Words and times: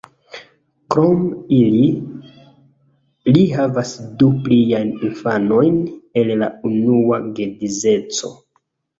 Krom 0.93 1.25
ili, 1.55 1.81
li 3.35 3.43
havas 3.57 3.91
du 4.21 4.29
pliajn 4.47 4.89
infanojn 5.09 5.77
el 6.23 6.33
la 6.45 6.49
unua 6.71 7.21
geedzeco. 7.41 8.33